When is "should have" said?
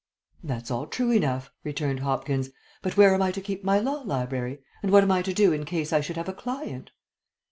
6.01-6.27